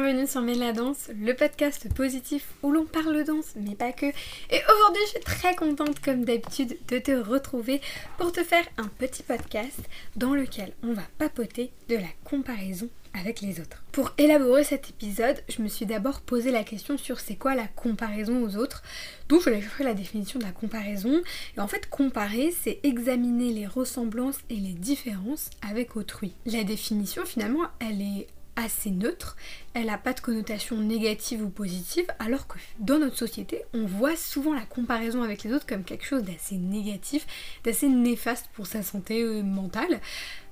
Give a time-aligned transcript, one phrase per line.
[0.00, 4.06] bienvenue sur la danse, le podcast positif où l'on parle danse, mais pas que.
[4.06, 7.82] Et aujourd'hui, je suis très contente, comme d'habitude, de te retrouver
[8.16, 9.78] pour te faire un petit podcast
[10.16, 13.84] dans lequel on va papoter de la comparaison avec les autres.
[13.92, 17.66] Pour élaborer cet épisode, je me suis d'abord posé la question sur c'est quoi la
[17.66, 18.82] comparaison aux autres.
[19.28, 21.20] Donc je vais chercher la définition de la comparaison.
[21.54, 26.32] Et en fait, comparer, c'est examiner les ressemblances et les différences avec autrui.
[26.46, 29.36] La définition, finalement, elle est assez neutre,
[29.74, 34.16] elle n'a pas de connotation négative ou positive, alors que dans notre société, on voit
[34.16, 37.26] souvent la comparaison avec les autres comme quelque chose d'assez négatif,
[37.64, 40.00] d'assez néfaste pour sa santé euh, mentale.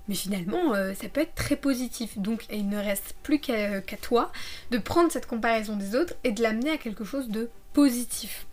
[0.08, 2.18] Mais finalement, euh, ça peut être très positif.
[2.18, 4.32] Donc il ne reste plus qu'à toi
[4.70, 7.48] de prendre cette comparaison des autres et de l'amener à quelque chose de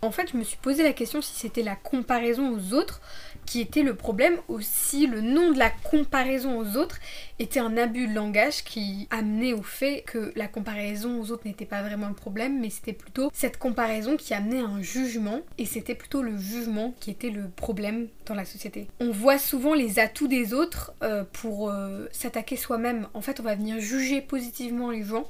[0.02, 3.02] En fait, je me suis posé la question si c'était la comparaison aux autres
[3.46, 7.00] qui était le problème, aussi le nom de la comparaison aux autres
[7.40, 11.66] était un abus de langage qui amenait au fait que la comparaison aux autres n'était
[11.66, 15.96] pas vraiment le problème, mais c'était plutôt cette comparaison qui amenait un jugement, et c'était
[15.96, 18.88] plutôt le jugement qui était le problème dans la société.
[19.00, 23.08] On voit souvent les atouts des autres euh, pour euh, s'attaquer soi-même.
[23.14, 25.26] En fait, on va venir juger positivement les gens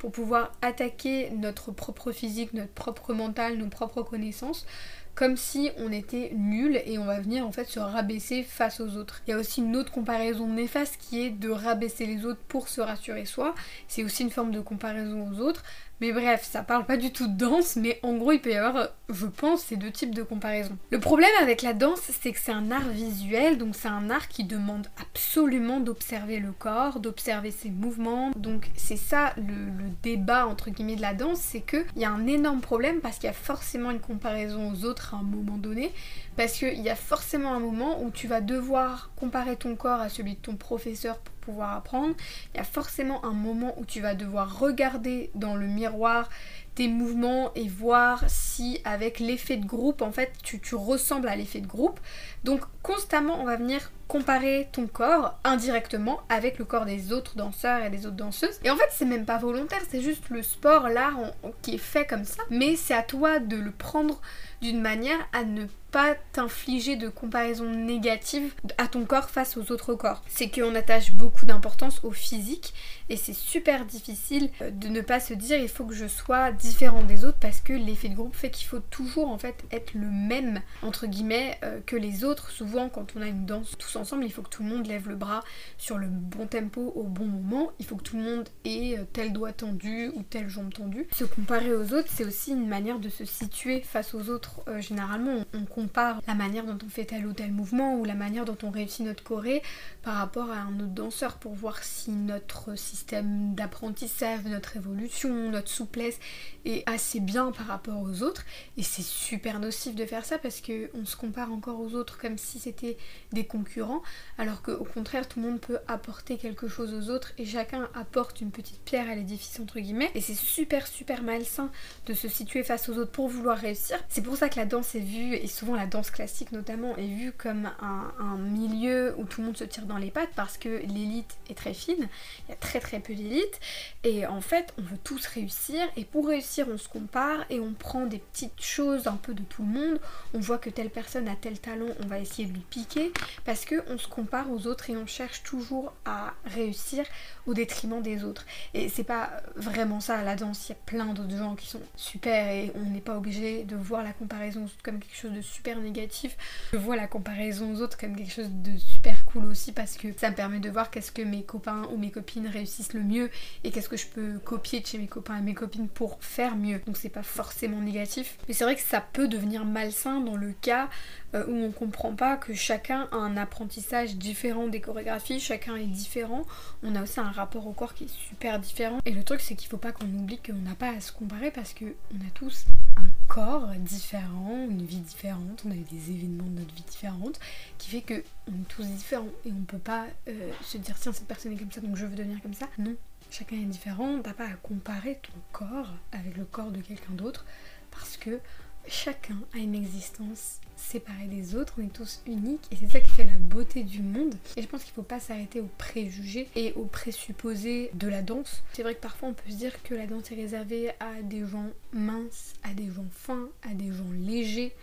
[0.00, 4.66] pour pouvoir attaquer notre propre physique, notre propre mental, nos propres connaissances
[5.14, 8.96] comme si on était nul et on va venir en fait se rabaisser face aux
[8.96, 9.20] autres.
[9.26, 12.68] Il y a aussi une autre comparaison néfaste qui est de rabaisser les autres pour
[12.68, 13.54] se rassurer soi.
[13.86, 15.62] C'est aussi une forme de comparaison aux autres.
[16.00, 18.56] Mais bref, ça parle pas du tout de danse, mais en gros, il peut y
[18.56, 20.78] avoir, je pense, ces deux types de comparaison.
[20.90, 24.28] Le problème avec la danse, c'est que c'est un art visuel, donc c'est un art
[24.28, 28.30] qui demande absolument d'observer le corps, d'observer ses mouvements.
[28.36, 32.26] Donc c'est ça le, débat entre guillemets de la danse, c'est qu'il y a un
[32.26, 35.92] énorme problème parce qu'il y a forcément une comparaison aux autres à un moment donné,
[36.36, 40.08] parce qu'il y a forcément un moment où tu vas devoir comparer ton corps à
[40.08, 42.14] celui de ton professeur pouvoir apprendre.
[42.54, 46.28] Il y a forcément un moment où tu vas devoir regarder dans le miroir
[46.74, 51.60] tes mouvements et voir si avec l'effet de groupe en fait tu, ressembles à l'effet
[51.60, 52.00] de groupe.
[52.44, 57.84] Donc constamment on va venir comparer ton corps indirectement avec le corps des autres danseurs
[57.84, 58.58] et des autres danseuses.
[58.64, 61.18] Et en fait c'est même pas volontaire, c'est juste le sport, l'art
[61.62, 62.42] qui est fait comme ça.
[62.50, 64.20] Mais c'est à toi de le prendre
[64.62, 69.94] d'une manière à ne pas t'infliger de comparaison négative à ton corps face aux autres
[69.94, 70.22] corps.
[70.28, 72.74] C'est qu'on attache beaucoup d'importance au physique
[73.08, 76.52] et c'est super difficile euh, de ne pas se dire il faut que je sois
[76.52, 79.94] différent des autres parce que l'effet de groupe fait qu'il faut toujours en fait être
[79.94, 82.50] le même entre guillemets euh, que les autres.
[82.50, 85.08] Souvent quand on a une danse tous ensemble, il faut que tout le monde lève
[85.08, 85.42] le bras
[85.76, 87.72] sur le bon tempo au bon moment.
[87.80, 91.08] Il faut que tout le monde ait euh, tel doigt tendu ou telle jambe tendue.
[91.12, 94.60] Se comparer aux autres, c'est aussi une manière de se situer face aux autres.
[94.78, 98.44] généralement, on, compare la manière dont on fait tel ou tel mouvement ou la manière
[98.44, 99.62] dont on réussit notre choré
[100.02, 105.68] par rapport à un autre danseur pour voir si notre système d'apprentissage, notre évolution, notre
[105.68, 106.18] souplesse
[106.66, 108.44] est assez bien par rapport aux autres.
[108.76, 112.36] Et c'est super nocif de faire ça parce qu'on se compare encore aux autres comme
[112.36, 112.98] si c'était
[113.32, 114.02] des concurrents,
[114.36, 118.42] alors qu'au contraire, tout le monde peut apporter quelque chose aux autres et chacun apporte
[118.42, 120.10] une petite pierre à l'édifice, entre guillemets.
[120.14, 121.70] Et c'est super, super malsain
[122.06, 123.98] de se situer face aux autres pour vouloir réussir.
[124.08, 127.06] C'est pour ça que la danse est vue, et souvent la danse classique notamment, est
[127.06, 130.68] vue comme un, milieu où tout le monde se tire dans les pattes parce que
[130.68, 132.08] l'élite est très fine.
[132.46, 133.60] Il y a très très peu d'élite.
[134.04, 135.80] Et en fait, on veut tous réussir.
[135.96, 139.42] Et pour réussir, on se compare et on prend des petites choses un peu de
[139.42, 140.00] tout le monde.
[140.34, 143.12] On voit que telle personne a tel talent, on va essayer de lui piquer.
[143.44, 147.04] Parce qu'on se compare aux autres et on cherche toujours à réussir
[147.46, 148.46] au détriment des autres.
[148.74, 150.68] Et c'est pas vraiment ça la danse.
[150.68, 153.76] Il y a plein d'autres gens qui sont super et on n'est pas obligé de
[153.76, 156.36] voir la comparaison comme quelque chose de super négatif.
[156.72, 160.08] Je vois la comparaison aux autres comme quelque chose de super cool aussi parce que
[160.16, 163.30] ça me permet de voir qu'est-ce que mes copains ou mes copines réussissent le mieux
[163.64, 166.56] et qu'est-ce que je peux copier de chez mes copains et mes copines pour faire
[166.56, 166.80] mieux.
[166.86, 168.38] Donc c'est pas forcément négatif.
[168.48, 170.88] Mais c'est vrai que ça peut devenir malsain dans le cas
[171.34, 175.86] euh, où on comprend pas que chacun a un apprentissage différent des chorégraphies, chacun est
[175.86, 176.42] différent.
[176.82, 178.98] On a aussi un rapport au corps qui est super différent.
[179.04, 181.50] Et le truc c'est qu'il faut pas qu'on oublie qu'on n'a pas à se comparer
[181.50, 182.64] parce que on a tous
[182.96, 187.38] un corps différent, une vie différente, on a des événements de notre vie différentes
[187.78, 191.12] qui fait que on est tous différents et on peut pas euh, se dire tiens
[191.12, 192.68] cette personne est comme ça donc je veux devenir comme ça.
[192.78, 192.94] Non,
[193.30, 197.44] chacun est différent, t'as pas à comparer ton corps avec le corps de quelqu'un d'autre
[197.90, 198.40] parce que
[198.86, 203.10] chacun a une existence séparée des autres, on est tous uniques et c'est ça qui
[203.10, 204.34] fait la beauté du monde.
[204.56, 208.62] Et je pense qu'il faut pas s'arrêter aux préjugés et aux présupposés de la danse.
[208.72, 211.46] C'est vrai que parfois on peut se dire que la danse est réservée à des
[211.46, 214.74] gens minces, à des gens fins, à des gens légers,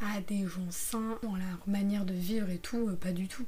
[0.00, 3.46] à des gens sains dans leur manière de vivre et tout, euh, pas du tout.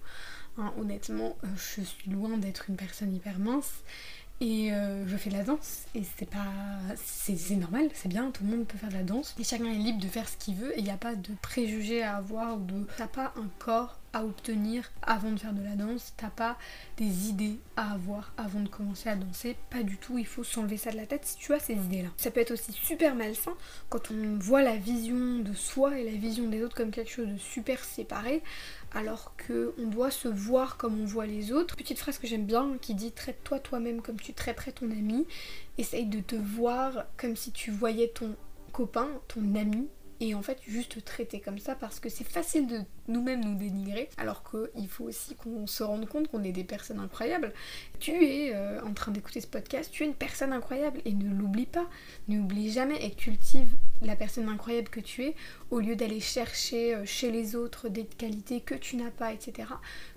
[0.58, 3.84] Hein, honnêtement, euh, je suis loin d'être une personne hyper mince
[4.40, 6.46] et euh, je fais de la danse et c'est pas
[6.96, 9.34] c'est normal c'est bien tout le monde peut faire de la danse.
[9.38, 11.34] Et chacun est libre de faire ce qu'il veut et il n'y a pas de
[11.42, 15.62] préjugés à avoir ou de t'as pas un corps à obtenir avant de faire de
[15.62, 16.58] la danse, t'as pas
[16.96, 20.76] des idées à avoir avant de commencer à danser, pas du tout, il faut s'enlever
[20.76, 22.08] ça de la tête si tu as ces idées-là.
[22.16, 23.54] Ça peut être aussi super malsain
[23.88, 27.28] quand on voit la vision de soi et la vision des autres comme quelque chose
[27.28, 28.42] de super séparé,
[28.92, 31.76] alors que on doit se voir comme on voit les autres.
[31.76, 35.26] Petite phrase que j'aime bien qui dit traite-toi toi-même comme tu traiterais ton ami,
[35.78, 38.34] essaye de te voir comme si tu voyais ton
[38.72, 39.88] copain, ton ami,
[40.20, 42.80] et en fait juste traiter comme ça parce que c'est facile de
[43.10, 47.00] nous-mêmes nous dénigrer alors qu'il faut aussi qu'on se rende compte qu'on est des personnes
[47.00, 47.52] incroyables.
[47.98, 51.34] Tu es euh, en train d'écouter ce podcast, tu es une personne incroyable et ne
[51.34, 51.86] l'oublie pas,
[52.28, 53.68] n'oublie jamais et cultive
[54.02, 55.34] la personne incroyable que tu es
[55.70, 59.68] au lieu d'aller chercher euh, chez les autres des qualités que tu n'as pas, etc.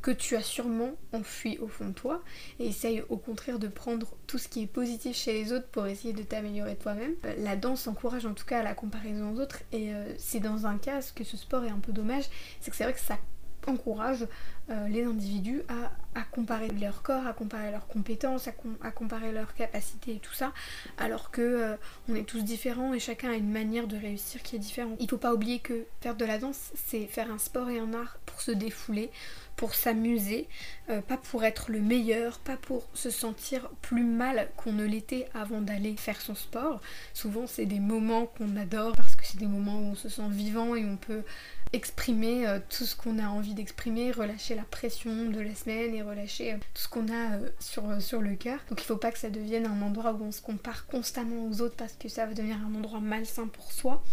[0.01, 2.21] que tu as sûrement enfui au fond de toi
[2.59, 5.85] et essaye au contraire de prendre tout ce qui est positif chez les autres pour
[5.85, 7.13] essayer de t'améliorer toi-même.
[7.25, 10.65] Euh, la danse encourage en tout cas à la comparaison aux autres et c'est dans
[10.65, 12.25] un cas que ce sport est un peu dommage,
[12.61, 13.17] c'est que c'est vrai que ça
[13.65, 14.27] encourage
[14.69, 20.15] euh, les individus à, comparer leur corps, à comparer leurs compétences, à, comparer leurs capacités
[20.15, 20.51] et tout ça,
[20.97, 21.75] alors que euh,
[22.09, 24.97] on est tous différents et chacun a une manière de réussir qui est différente.
[24.99, 27.93] Il faut pas oublier que faire de la danse, c'est faire un sport et un
[27.93, 29.11] art pour se défouler,
[29.55, 30.49] pour s'amuser,
[30.89, 35.29] euh, pas pour être le meilleur, pas pour se sentir plus mal qu'on ne l'était
[35.33, 36.81] avant d'aller faire son sport.
[37.13, 40.29] Souvent c'est des moments qu'on adore parce que c'est des moments où on se sent
[40.29, 41.23] vivant et on peut
[41.73, 46.01] exprimer euh, tout ce qu'on a envie d'exprimer, relâcher la pression de la semaine et
[46.01, 48.59] relâcher euh, tout ce qu'on a sur, sur le cœur.
[48.69, 51.61] Donc il faut pas que ça devienne un endroit où on se compare constamment aux
[51.61, 54.03] autres parce que ça va devenir un endroit malsain pour soi.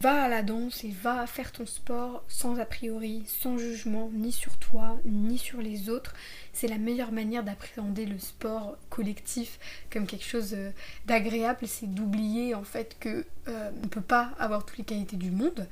[0.00, 4.32] Va à la danse et va faire ton sport sans a priori, sans jugement, ni
[4.32, 6.14] sur toi, ni sur les autres.
[6.52, 9.58] C'est la meilleure manière d'appréhender le sport collectif
[9.90, 10.70] comme quelque chose euh,
[11.06, 15.30] d'agréable, c'est d'oublier en fait que euh, on peut pas avoir toutes les qualités du
[15.30, 15.66] monde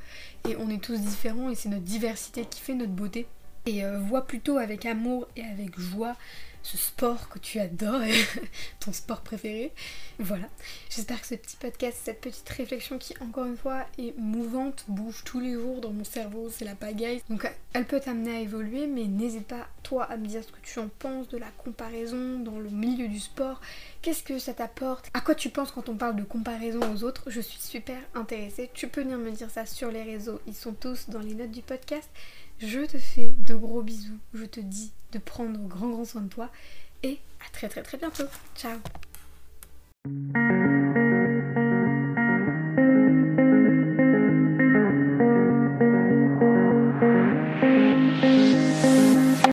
[0.49, 3.27] et on est tous différents et c'est notre diversité qui fait notre beauté.
[3.67, 6.17] Et euh, vois plutôt avec amour et avec joie
[6.62, 8.00] ce sport que tu adores,
[8.81, 9.73] ton sport préféré.
[10.19, 10.47] Voilà,
[10.91, 15.23] j'espère que ce petit podcast, cette petite réflexion qui encore une fois est mouvante, bouge
[15.25, 17.23] tous les jours dans mon cerveau, c'est la pagaille.
[17.29, 20.61] Donc elle peut t'amener à évoluer, mais n'hésite pas toi à me dire ce que
[20.62, 23.61] tu en penses de la comparaison dans le milieu du sport.
[24.00, 25.11] Qu'est-ce que ça t'apporte?
[25.14, 27.25] À quoi tu penses quand on parle de comparaison aux autres?
[27.29, 28.70] Je suis super intéressée.
[28.75, 31.50] Tu peux venir me dire ça sur les réseaux, ils sont tous dans les notes
[31.50, 32.09] du podcast.
[32.64, 34.19] Je te fais de gros bisous.
[34.35, 36.49] Je te dis de prendre grand grand soin de toi.
[37.03, 38.25] Et à très très très bientôt.
[38.55, 38.79] Ciao